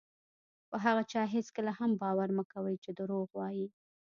[0.69, 3.67] په هغه چا هېڅکله هم باور مه کوئ چې دروغ وایي.